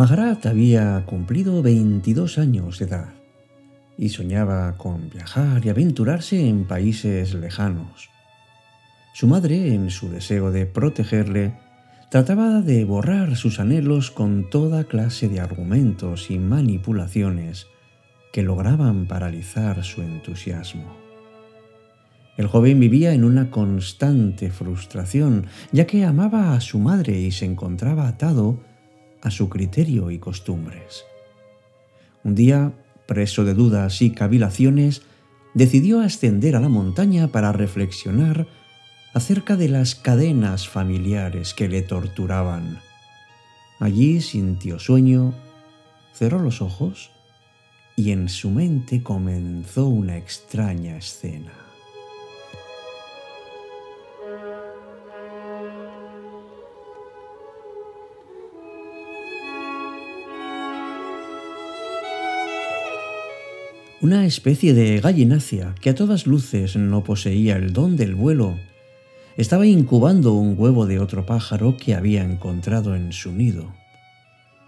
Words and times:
Magarat 0.00 0.46
había 0.46 1.04
cumplido 1.04 1.62
22 1.62 2.38
años 2.38 2.78
de 2.78 2.86
edad 2.86 3.12
y 3.98 4.08
soñaba 4.08 4.78
con 4.78 5.10
viajar 5.10 5.66
y 5.66 5.68
aventurarse 5.68 6.48
en 6.48 6.64
países 6.64 7.34
lejanos. 7.34 8.08
Su 9.12 9.26
madre, 9.26 9.74
en 9.74 9.90
su 9.90 10.08
deseo 10.08 10.52
de 10.52 10.64
protegerle, 10.64 11.52
trataba 12.10 12.60
de 12.60 12.84
borrar 12.84 13.36
sus 13.36 13.60
anhelos 13.60 14.10
con 14.10 14.50
toda 14.50 14.84
clase 14.84 15.28
de 15.28 15.40
argumentos 15.40 16.30
y 16.30 16.38
manipulaciones 16.38 17.68
que 18.32 18.42
lograban 18.42 19.06
paralizar 19.06 19.82
su 19.84 20.02
entusiasmo. 20.02 20.96
El 22.36 22.48
joven 22.48 22.80
vivía 22.80 23.12
en 23.12 23.24
una 23.24 23.50
constante 23.50 24.50
frustración, 24.50 25.46
ya 25.72 25.86
que 25.86 26.04
amaba 26.04 26.54
a 26.54 26.60
su 26.60 26.78
madre 26.78 27.18
y 27.20 27.30
se 27.30 27.44
encontraba 27.44 28.08
atado 28.08 28.58
a 29.22 29.30
su 29.30 29.48
criterio 29.48 30.10
y 30.10 30.18
costumbres. 30.18 31.04
Un 32.24 32.34
día 32.34 32.72
preso 33.10 33.44
de 33.44 33.54
dudas 33.54 34.02
y 34.02 34.10
cavilaciones, 34.10 35.02
decidió 35.52 36.00
ascender 36.00 36.54
a 36.54 36.60
la 36.60 36.68
montaña 36.68 37.26
para 37.26 37.50
reflexionar 37.50 38.46
acerca 39.12 39.56
de 39.56 39.68
las 39.68 39.94
cadenas 39.94 40.68
familiares 40.68 41.54
que 41.54 41.68
le 41.68 41.82
torturaban. 41.82 42.80
Allí 43.78 44.20
sintió 44.20 44.78
sueño, 44.78 45.34
cerró 46.12 46.38
los 46.38 46.62
ojos 46.62 47.10
y 47.96 48.12
en 48.12 48.28
su 48.28 48.50
mente 48.50 49.02
comenzó 49.02 49.86
una 49.86 50.16
extraña 50.16 50.96
escena. 50.96 51.52
Una 64.02 64.24
especie 64.24 64.72
de 64.72 64.98
gallinácea 64.98 65.74
que 65.78 65.90
a 65.90 65.94
todas 65.94 66.26
luces 66.26 66.74
no 66.76 67.04
poseía 67.04 67.56
el 67.56 67.74
don 67.74 67.96
del 67.96 68.14
vuelo, 68.14 68.58
estaba 69.40 69.66
incubando 69.66 70.34
un 70.34 70.54
huevo 70.58 70.84
de 70.84 70.98
otro 70.98 71.24
pájaro 71.24 71.78
que 71.78 71.94
había 71.94 72.22
encontrado 72.22 72.94
en 72.94 73.10
su 73.12 73.32
nido. 73.32 73.72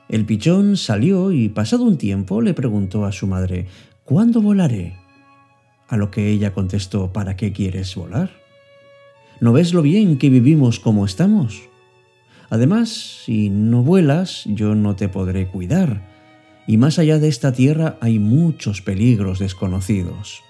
El 0.09 0.25
pichón 0.25 0.79
salió 0.79 1.31
y 1.31 1.51
pasado 1.51 1.85
un 1.85 1.99
tiempo 1.99 2.41
le 2.41 2.55
preguntó 2.55 3.05
a 3.05 3.13
su 3.13 3.27
madre, 3.27 3.67
¿Cuándo 4.05 4.41
volaré? 4.41 4.97
A 5.89 5.99
lo 5.99 6.11
que 6.11 6.31
ella 6.31 6.55
contestó, 6.55 7.13
¿para 7.13 7.37
qué 7.37 7.53
quieres 7.53 7.95
volar? 7.95 8.31
¿No 9.41 9.53
ves 9.53 9.75
lo 9.75 9.83
bien 9.83 10.17
que 10.17 10.31
vivimos 10.31 10.81
como 10.81 11.05
estamos? 11.05 11.61
Además, 12.49 12.89
si 13.25 13.51
no 13.51 13.83
vuelas, 13.83 14.45
yo 14.47 14.75
no 14.75 14.97
te 14.97 15.11
podré 15.11 15.49
cuidar 15.49 16.11
y 16.67 16.79
más 16.79 16.99
allá 16.99 17.19
de 17.19 17.29
esta 17.29 17.53
tierra 17.53 17.99
hay 18.01 18.19
muchos 18.19 18.81
peligros 18.81 19.39
desconocidos. 19.39 20.43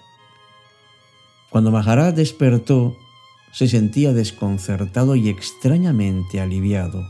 Cuando 1.49 1.71
Maharat 1.71 2.15
despertó, 2.15 2.95
se 3.53 3.67
sentía 3.67 4.13
desconcertado 4.13 5.15
y 5.15 5.29
extrañamente 5.29 6.41
aliviado. 6.41 7.07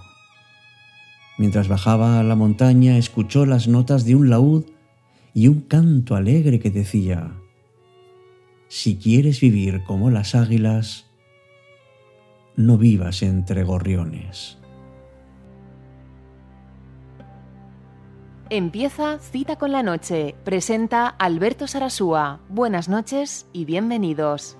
Mientras 1.37 1.69
bajaba 1.69 2.19
a 2.19 2.23
la 2.23 2.35
montaña, 2.35 2.97
escuchó 2.97 3.45
las 3.45 3.67
notas 3.67 4.05
de 4.05 4.15
un 4.15 4.29
laúd 4.29 4.65
y 5.33 5.47
un 5.47 5.61
canto 5.61 6.15
alegre 6.15 6.59
que 6.59 6.69
decía, 6.69 7.31
Si 8.67 8.97
quieres 8.97 9.39
vivir 9.39 9.83
como 9.85 10.11
las 10.11 10.35
águilas, 10.35 11.07
no 12.57 12.77
vivas 12.77 13.23
entre 13.23 13.63
gorriones. 13.63 14.57
Empieza 18.49 19.17
Cita 19.17 19.55
con 19.55 19.71
la 19.71 19.81
Noche. 19.81 20.35
Presenta 20.43 21.07
Alberto 21.07 21.67
Sarasúa. 21.67 22.41
Buenas 22.49 22.89
noches 22.89 23.47
y 23.53 23.65
bienvenidos. 23.65 24.57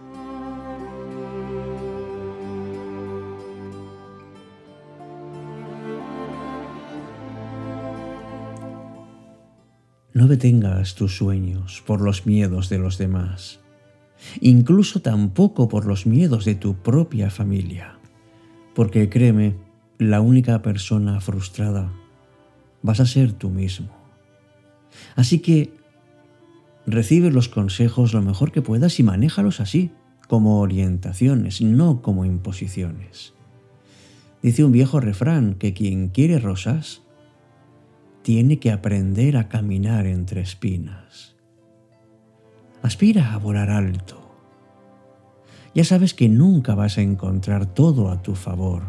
No 10.13 10.27
detengas 10.27 10.93
tus 10.93 11.17
sueños 11.17 11.83
por 11.87 11.99
los 11.99 12.27
miedos 12.27 12.69
de 12.69 12.77
los 12.77 12.99
demás, 12.99 13.59
incluso 14.41 15.01
tampoco 15.01 15.67
por 15.67 15.85
los 15.85 16.05
miedos 16.05 16.45
de 16.45 16.53
tu 16.53 16.75
propia 16.75 17.31
familia, 17.31 17.97
porque 18.75 19.09
créeme, 19.09 19.55
la 19.97 20.21
única 20.21 20.61
persona 20.61 21.19
frustrada 21.19 21.91
vas 22.83 22.99
a 22.99 23.07
ser 23.07 23.33
tú 23.33 23.49
mismo. 23.49 23.89
Así 25.15 25.39
que 25.39 25.73
recibe 26.85 27.31
los 27.31 27.49
consejos 27.49 28.13
lo 28.13 28.21
mejor 28.21 28.51
que 28.51 28.61
puedas 28.61 28.99
y 28.99 29.03
manéjalos 29.03 29.59
así, 29.59 29.89
como 30.27 30.59
orientaciones, 30.59 31.61
no 31.61 32.03
como 32.03 32.25
imposiciones. 32.25 33.33
Dice 34.43 34.63
un 34.63 34.73
viejo 34.73 34.99
refrán 34.99 35.55
que 35.55 35.73
quien 35.73 36.09
quiere 36.09 36.37
rosas 36.37 37.01
tiene 38.23 38.57
que 38.57 38.71
aprender 38.71 39.35
a 39.35 39.49
caminar 39.49 40.07
entre 40.07 40.41
espinas. 40.41 41.35
Aspira 42.81 43.33
a 43.33 43.37
volar 43.37 43.69
alto. 43.69 44.19
Ya 45.75 45.83
sabes 45.83 46.13
que 46.13 46.29
nunca 46.29 46.73
vas 46.73 46.97
a 46.97 47.01
encontrar 47.01 47.65
todo 47.65 48.09
a 48.09 48.21
tu 48.21 48.35
favor, 48.35 48.83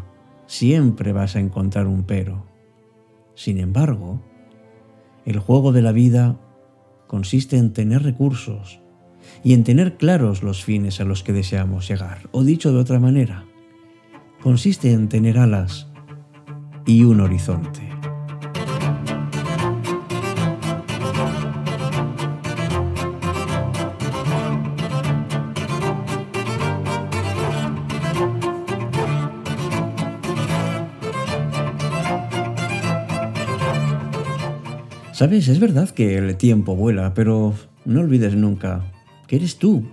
siempre 0.47 1.11
vas 1.11 1.35
a 1.35 1.39
encontrar 1.39 1.87
un 1.87 2.03
pero. 2.03 2.45
Sin 3.35 3.59
embargo, 3.59 4.21
el 5.25 5.39
juego 5.39 5.73
de 5.73 5.81
la 5.81 5.91
vida 5.91 6.39
consiste 7.07 7.57
en 7.57 7.73
tener 7.73 8.03
recursos 8.03 8.79
y 9.43 9.53
en 9.53 9.63
tener 9.63 9.97
claros 9.97 10.43
los 10.43 10.63
fines 10.63 11.01
a 11.01 11.05
los 11.05 11.23
que 11.23 11.33
deseamos 11.33 11.89
llegar. 11.89 12.29
O 12.31 12.43
dicho 12.43 12.71
de 12.71 12.79
otra 12.79 12.99
manera, 12.99 13.45
consiste 14.41 14.93
en 14.93 15.09
tener 15.09 15.37
alas 15.39 15.87
y 16.85 17.03
un 17.03 17.19
horizonte. 17.19 17.94
Sabes, 35.15 35.47
es 35.47 35.61
verdad 35.61 35.91
que 35.91 36.17
el 36.17 36.35
tiempo 36.35 36.75
vuela, 36.75 37.13
pero 37.13 37.53
no 37.85 38.01
olvides 38.01 38.35
nunca 38.35 38.91
que 39.27 39.37
eres 39.37 39.55
tú 39.55 39.85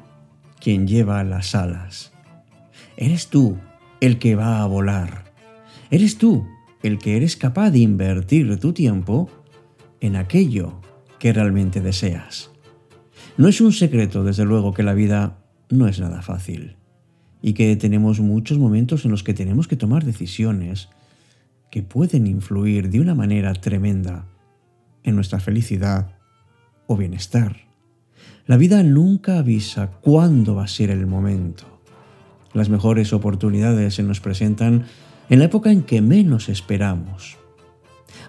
quien 0.58 0.88
lleva 0.88 1.22
las 1.22 1.54
alas. 1.54 2.12
Eres 2.96 3.28
tú 3.28 3.56
el 4.00 4.18
que 4.18 4.34
va 4.34 4.60
a 4.60 4.66
volar. 4.66 5.32
Eres 5.92 6.18
tú 6.18 6.44
el 6.82 6.98
que 6.98 7.16
eres 7.16 7.36
capaz 7.36 7.70
de 7.70 7.78
invertir 7.78 8.58
tu 8.58 8.72
tiempo 8.72 9.30
en 10.00 10.16
aquello 10.16 10.80
que 11.20 11.32
realmente 11.32 11.80
deseas. 11.80 12.50
No 13.36 13.46
es 13.46 13.60
un 13.60 13.70
secreto, 13.70 14.24
desde 14.24 14.44
luego, 14.44 14.74
que 14.74 14.82
la 14.82 14.92
vida 14.92 15.38
no 15.70 15.86
es 15.86 16.00
nada 16.00 16.22
fácil 16.22 16.74
y 17.40 17.52
que 17.52 17.76
tenemos 17.76 18.18
muchos 18.18 18.58
momentos 18.58 19.04
en 19.04 19.12
los 19.12 19.22
que 19.22 19.34
tenemos 19.34 19.68
que 19.68 19.76
tomar 19.76 20.04
decisiones 20.04 20.88
que 21.70 21.84
pueden 21.84 22.26
influir 22.26 22.90
de 22.90 22.98
una 22.98 23.14
manera 23.14 23.52
tremenda 23.52 24.26
en 25.04 25.14
nuestra 25.14 25.40
felicidad 25.40 26.16
o 26.86 26.96
bienestar. 26.96 27.56
La 28.46 28.56
vida 28.56 28.82
nunca 28.82 29.38
avisa 29.38 29.90
cuándo 30.00 30.56
va 30.56 30.64
a 30.64 30.68
ser 30.68 30.90
el 30.90 31.06
momento. 31.06 31.64
Las 32.52 32.68
mejores 32.68 33.12
oportunidades 33.12 33.94
se 33.94 34.02
nos 34.02 34.20
presentan 34.20 34.84
en 35.30 35.38
la 35.38 35.46
época 35.46 35.70
en 35.70 35.82
que 35.82 36.02
menos 36.02 36.48
esperamos. 36.48 37.38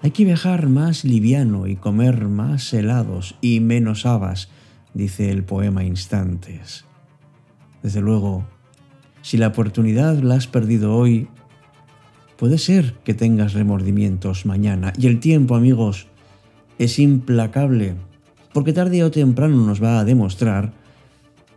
Hay 0.01 0.11
que 0.11 0.25
viajar 0.25 0.69
más 0.69 1.03
liviano 1.03 1.67
y 1.67 1.75
comer 1.75 2.27
más 2.27 2.73
helados 2.73 3.35
y 3.41 3.59
menos 3.59 4.05
habas, 4.05 4.49
dice 4.93 5.31
el 5.31 5.43
poema 5.43 5.83
Instantes. 5.83 6.85
Desde 7.81 8.01
luego, 8.01 8.45
si 9.21 9.37
la 9.37 9.47
oportunidad 9.47 10.19
la 10.19 10.35
has 10.35 10.47
perdido 10.47 10.95
hoy, 10.95 11.27
puede 12.37 12.57
ser 12.57 12.93
que 13.03 13.13
tengas 13.13 13.53
remordimientos 13.53 14.45
mañana. 14.45 14.93
Y 14.97 15.07
el 15.07 15.19
tiempo, 15.19 15.55
amigos, 15.55 16.07
es 16.79 16.99
implacable, 16.99 17.95
porque 18.53 18.73
tarde 18.73 19.03
o 19.03 19.11
temprano 19.11 19.57
nos 19.65 19.81
va 19.81 19.99
a 19.99 20.05
demostrar 20.05 20.73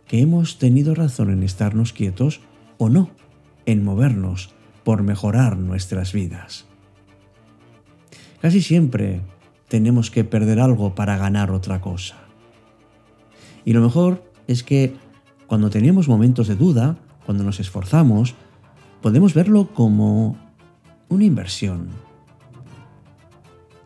que 0.07 0.21
hemos 0.21 0.57
tenido 0.57 0.95
razón 0.95 1.31
en 1.31 1.43
estarnos 1.43 1.93
quietos 1.93 2.41
o 2.77 2.89
no, 2.89 3.09
en 3.65 3.83
movernos 3.83 4.53
por 4.83 5.03
mejorar 5.03 5.57
nuestras 5.57 6.13
vidas. 6.13 6.65
Casi 8.41 8.61
siempre 8.61 9.21
tenemos 9.67 10.11
que 10.11 10.23
perder 10.23 10.59
algo 10.59 10.95
para 10.95 11.17
ganar 11.17 11.51
otra 11.51 11.81
cosa. 11.81 12.15
Y 13.65 13.73
lo 13.73 13.81
mejor 13.81 14.23
es 14.47 14.63
que 14.63 14.95
cuando 15.47 15.69
tenemos 15.69 16.07
momentos 16.07 16.47
de 16.47 16.55
duda, 16.55 16.97
cuando 17.25 17.43
nos 17.43 17.59
esforzamos, 17.59 18.35
podemos 19.01 19.33
verlo 19.33 19.67
como 19.73 20.37
una 21.09 21.25
inversión, 21.25 21.89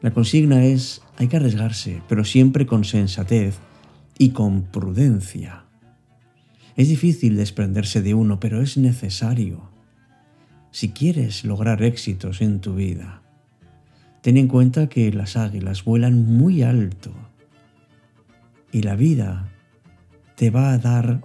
La 0.01 0.10
consigna 0.12 0.66
es, 0.66 1.04
hay 1.21 1.27
que 1.27 1.38
arriesgarse, 1.38 2.01
pero 2.09 2.25
siempre 2.25 2.65
con 2.65 2.83
sensatez 2.83 3.59
y 4.18 4.31
con 4.31 4.63
prudencia. 4.63 5.65
Es 6.75 6.89
difícil 6.89 7.38
desprenderse 7.38 8.01
de 8.01 8.15
uno, 8.15 8.39
pero 8.39 8.59
es 8.59 8.75
necesario. 8.75 9.69
Si 10.71 10.89
quieres 10.89 11.45
lograr 11.45 11.83
éxitos 11.83 12.41
en 12.41 12.59
tu 12.59 12.73
vida, 12.73 13.21
ten 14.21 14.35
en 14.35 14.47
cuenta 14.47 14.89
que 14.89 15.13
las 15.13 15.38
águilas 15.38 15.85
vuelan 15.85 16.25
muy 16.25 16.63
alto 16.63 17.13
y 18.71 18.81
la 18.81 18.95
vida 18.95 19.47
te 20.35 20.50
va 20.50 20.74
a 20.74 20.79
dar 20.79 21.21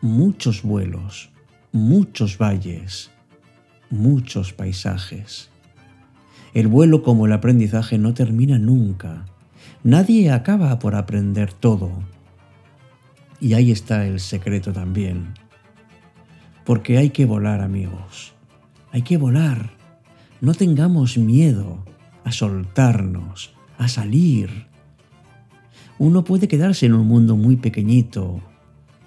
muchos 0.00 0.62
vuelos, 0.62 1.30
muchos 1.72 2.38
valles, 2.38 3.10
muchos 3.90 4.52
paisajes. 4.52 5.50
El 6.54 6.68
vuelo 6.68 7.02
como 7.02 7.26
el 7.26 7.32
aprendizaje 7.32 7.98
no 7.98 8.14
termina 8.14 8.58
nunca. 8.60 9.24
Nadie 9.82 10.30
acaba 10.30 10.78
por 10.78 10.94
aprender 10.94 11.52
todo. 11.52 11.90
Y 13.40 13.54
ahí 13.54 13.72
está 13.72 14.06
el 14.06 14.20
secreto 14.20 14.72
también. 14.72 15.34
Porque 16.64 16.96
hay 16.96 17.10
que 17.10 17.26
volar, 17.26 17.60
amigos. 17.60 18.34
Hay 18.92 19.02
que 19.02 19.16
volar. 19.16 19.70
No 20.40 20.54
tengamos 20.54 21.18
miedo 21.18 21.84
a 22.22 22.30
soltarnos, 22.30 23.52
a 23.76 23.88
salir. 23.88 24.68
Uno 25.98 26.22
puede 26.22 26.46
quedarse 26.46 26.86
en 26.86 26.94
un 26.94 27.08
mundo 27.08 27.36
muy 27.36 27.56
pequeñito 27.56 28.40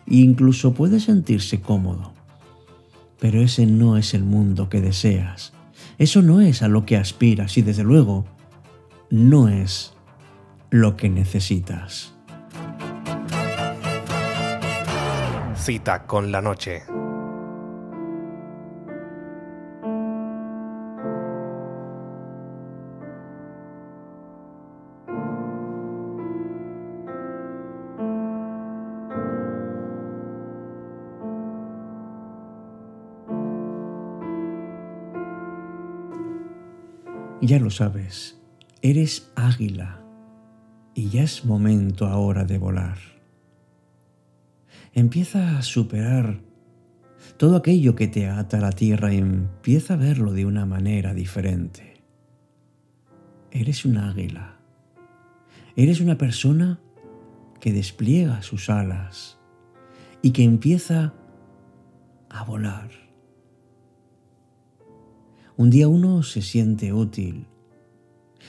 e 0.05 0.17
incluso 0.17 0.73
puede 0.73 0.99
sentirse 0.99 1.61
cómodo. 1.61 2.13
Pero 3.19 3.41
ese 3.41 3.65
no 3.65 3.95
es 3.95 4.13
el 4.13 4.25
mundo 4.25 4.67
que 4.67 4.81
deseas. 4.81 5.53
Eso 5.97 6.21
no 6.21 6.41
es 6.41 6.61
a 6.61 6.67
lo 6.67 6.85
que 6.85 6.95
aspiras 6.95 7.57
y 7.57 7.63
desde 7.63 7.83
luego 7.83 8.25
no 9.09 9.47
es 9.47 9.93
lo 10.69 10.95
que 10.95 11.09
necesitas. 11.09 12.13
Cita 15.55 16.05
con 16.05 16.31
la 16.31 16.41
noche. 16.41 16.83
Ya 37.41 37.59
lo 37.59 37.69
sabes, 37.69 38.41
eres 38.81 39.31
águila 39.35 40.01
y 40.95 41.09
ya 41.09 41.21
es 41.21 41.45
momento 41.45 42.07
ahora 42.07 42.45
de 42.45 42.57
volar. 42.57 42.97
Empieza 44.93 45.59
a 45.59 45.61
superar 45.61 46.41
todo 47.37 47.55
aquello 47.55 47.93
que 47.93 48.07
te 48.07 48.27
ata 48.27 48.57
a 48.57 48.61
la 48.61 48.71
tierra 48.71 49.13
y 49.13 49.17
empieza 49.17 49.93
a 49.93 49.97
verlo 49.97 50.33
de 50.33 50.45
una 50.45 50.65
manera 50.65 51.13
diferente. 51.13 52.01
Eres 53.51 53.85
un 53.85 53.97
águila. 53.97 54.57
Eres 55.75 56.01
una 56.01 56.17
persona 56.17 56.79
que 57.61 57.71
despliega 57.71 58.41
sus 58.41 58.71
alas 58.71 59.37
y 60.23 60.31
que 60.31 60.43
empieza 60.43 61.13
a 62.29 62.43
volar. 62.43 63.06
Un 65.57 65.71
día 65.71 65.87
uno 65.87 66.21
se 66.21 66.43
siente 66.43 66.93
útil, 66.93 67.47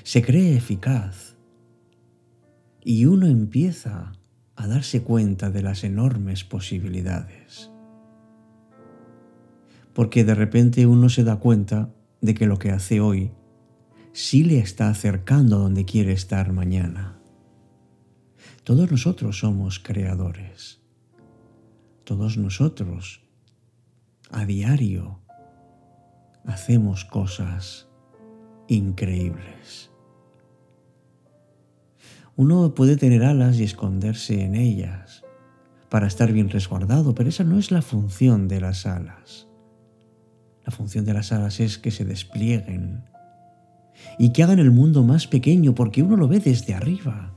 se 0.03 0.23
cree 0.23 0.55
eficaz 0.55 1.37
y 2.85 3.07
uno 3.07 3.27
empieza 3.27 4.13
a 4.57 4.67
darse 4.67 5.03
cuenta 5.03 5.51
de 5.51 5.63
las 5.63 5.85
enormes 5.85 6.45
posibilidades. 6.45 7.71
Porque 9.95 10.23
de 10.23 10.35
repente 10.35 10.87
uno 10.87 11.09
se 11.09 11.25
da 11.25 11.37
cuenta 11.37 11.95
de 12.21 12.35
que 12.35 12.47
lo 12.47 12.59
que 12.59 12.73
hace 12.73 13.01
hoy 13.01 13.31
sí 14.13 14.45
le 14.45 14.59
está 14.59 14.91
acercando 14.91 15.57
a 15.57 15.61
donde 15.61 15.87
quiere 15.87 16.13
estar 16.13 16.53
mañana. 16.53 17.19
Todos 18.65 18.91
nosotros 18.91 19.39
somos 19.39 19.79
creadores. 19.79 20.83
Todos 22.05 22.37
nosotros, 22.37 23.23
a 24.31 24.45
diario, 24.45 25.21
hacemos 26.49 27.05
cosas 27.05 27.89
increíbles. 28.67 29.91
Uno 32.37 32.75
puede 32.75 32.97
tener 32.97 33.25
alas 33.25 33.59
y 33.59 33.65
esconderse 33.65 34.43
en 34.43 34.55
ellas 34.55 35.25
para 35.89 36.07
estar 36.07 36.33
bien 36.33 36.51
resguardado, 36.51 37.15
pero 37.15 37.29
esa 37.29 37.45
no 37.45 37.59
es 37.59 37.71
la 37.71 37.83
función 37.83 38.49
de 38.49 38.61
las 38.61 38.87
alas. 38.87 39.49
La 40.65 40.73
función 40.73 41.05
de 41.05 41.15
las 41.15 41.33
alas 41.33 41.61
es 41.61 41.79
que 41.79 41.91
se 41.91 42.05
desplieguen 42.05 43.05
y 44.19 44.33
que 44.33 44.43
hagan 44.43 44.59
el 44.59 44.71
mundo 44.71 45.03
más 45.03 45.27
pequeño 45.27 45.75
porque 45.75 46.03
uno 46.03 46.17
lo 46.17 46.29
ve 46.29 46.41
desde 46.41 46.75
arriba, 46.75 47.33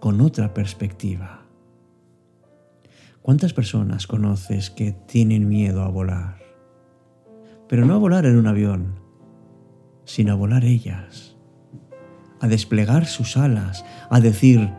con 0.00 0.20
otra 0.20 0.52
perspectiva. 0.52 1.46
¿Cuántas 3.22 3.52
personas 3.52 4.06
conoces 4.06 4.70
que 4.70 4.92
tienen 4.92 5.48
miedo 5.48 5.82
a 5.82 5.88
volar? 5.88 6.41
Pero 7.72 7.86
no 7.86 7.94
a 7.94 7.96
volar 7.96 8.26
en 8.26 8.36
un 8.36 8.46
avión, 8.46 9.00
sino 10.04 10.32
a 10.32 10.36
volar 10.36 10.62
ellas, 10.62 11.38
a 12.38 12.46
desplegar 12.46 13.06
sus 13.06 13.38
alas, 13.38 13.82
a 14.10 14.20
decir, 14.20 14.70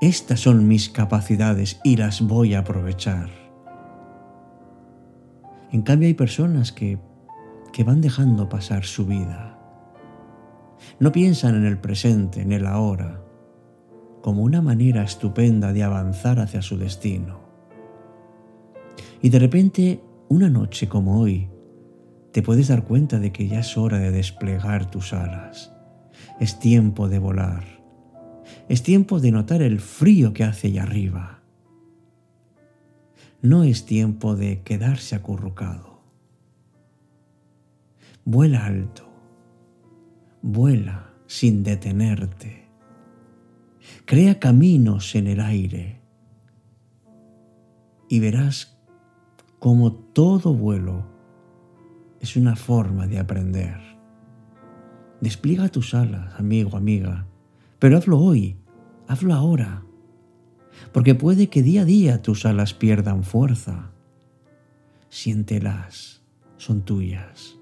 estas 0.00 0.40
son 0.40 0.66
mis 0.66 0.88
capacidades 0.88 1.80
y 1.84 1.96
las 1.96 2.20
voy 2.20 2.54
a 2.54 2.58
aprovechar. 2.58 3.30
En 5.70 5.82
cambio 5.82 6.08
hay 6.08 6.14
personas 6.14 6.72
que, 6.72 6.98
que 7.72 7.84
van 7.84 8.00
dejando 8.00 8.48
pasar 8.48 8.82
su 8.82 9.06
vida. 9.06 9.56
No 10.98 11.12
piensan 11.12 11.54
en 11.54 11.66
el 11.66 11.78
presente, 11.78 12.42
en 12.42 12.50
el 12.50 12.66
ahora, 12.66 13.22
como 14.22 14.42
una 14.42 14.60
manera 14.60 15.04
estupenda 15.04 15.72
de 15.72 15.84
avanzar 15.84 16.40
hacia 16.40 16.62
su 16.62 16.76
destino. 16.76 17.38
Y 19.20 19.28
de 19.28 19.38
repente, 19.38 20.02
una 20.28 20.50
noche 20.50 20.88
como 20.88 21.20
hoy, 21.20 21.51
te 22.32 22.42
puedes 22.42 22.68
dar 22.68 22.84
cuenta 22.84 23.18
de 23.18 23.30
que 23.30 23.46
ya 23.46 23.60
es 23.60 23.76
hora 23.76 23.98
de 23.98 24.10
desplegar 24.10 24.90
tus 24.90 25.12
alas. 25.12 25.72
Es 26.40 26.58
tiempo 26.58 27.08
de 27.08 27.18
volar. 27.18 27.62
Es 28.68 28.82
tiempo 28.82 29.20
de 29.20 29.30
notar 29.30 29.60
el 29.60 29.80
frío 29.80 30.32
que 30.32 30.44
hace 30.44 30.68
allá 30.68 30.84
arriba. 30.84 31.42
No 33.42 33.64
es 33.64 33.84
tiempo 33.84 34.34
de 34.34 34.62
quedarse 34.62 35.14
acurrucado. 35.14 36.00
Vuela 38.24 38.64
alto. 38.64 39.08
Vuela 40.40 41.12
sin 41.26 41.62
detenerte. 41.62 42.64
Crea 44.06 44.38
caminos 44.38 45.14
en 45.16 45.26
el 45.26 45.40
aire. 45.40 46.00
Y 48.08 48.20
verás 48.20 48.78
cómo 49.58 49.92
todo 49.92 50.54
vuelo 50.54 51.11
es 52.22 52.36
una 52.36 52.54
forma 52.54 53.08
de 53.08 53.18
aprender. 53.18 53.78
Despliega 55.20 55.68
tus 55.68 55.92
alas, 55.92 56.38
amigo, 56.38 56.76
amiga, 56.76 57.26
pero 57.80 57.98
hazlo 57.98 58.18
hoy, 58.20 58.56
hazlo 59.08 59.34
ahora, 59.34 59.84
porque 60.92 61.16
puede 61.16 61.50
que 61.50 61.62
día 61.62 61.82
a 61.82 61.84
día 61.84 62.22
tus 62.22 62.46
alas 62.46 62.74
pierdan 62.74 63.24
fuerza. 63.24 63.90
Siéntelas, 65.08 66.22
son 66.56 66.82
tuyas, 66.82 67.58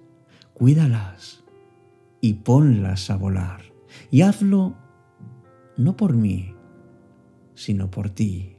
cuídalas 0.53 1.43
y 2.21 2.35
ponlas 2.35 3.11
a 3.11 3.17
volar. 3.17 3.63
Y 4.11 4.21
hazlo 4.23 4.77
no 5.77 5.97
por 5.97 6.15
mí, 6.15 6.55
sino 7.55 7.91
por 7.91 8.11
ti. 8.11 8.57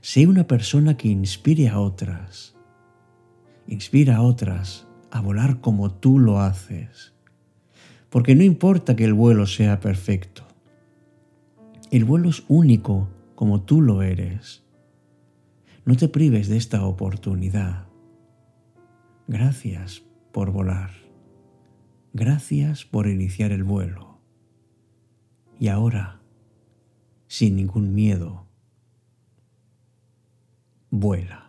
Sé 0.00 0.26
una 0.26 0.46
persona 0.46 0.96
que 0.96 1.08
inspire 1.08 1.68
a 1.68 1.78
otras 1.78 2.57
Inspira 3.68 4.16
a 4.16 4.22
otras 4.22 4.86
a 5.10 5.20
volar 5.20 5.60
como 5.60 5.92
tú 5.92 6.18
lo 6.18 6.40
haces. 6.40 7.12
Porque 8.08 8.34
no 8.34 8.42
importa 8.42 8.96
que 8.96 9.04
el 9.04 9.12
vuelo 9.12 9.46
sea 9.46 9.78
perfecto. 9.78 10.44
El 11.90 12.06
vuelo 12.06 12.30
es 12.30 12.44
único 12.48 13.10
como 13.34 13.60
tú 13.60 13.82
lo 13.82 14.00
eres. 14.02 14.64
No 15.84 15.96
te 15.96 16.08
prives 16.08 16.48
de 16.48 16.56
esta 16.56 16.84
oportunidad. 16.86 17.86
Gracias 19.26 20.02
por 20.32 20.50
volar. 20.50 20.90
Gracias 22.14 22.86
por 22.86 23.06
iniciar 23.06 23.52
el 23.52 23.64
vuelo. 23.64 24.18
Y 25.60 25.68
ahora, 25.68 26.22
sin 27.26 27.56
ningún 27.56 27.94
miedo, 27.94 28.46
vuela. 30.90 31.47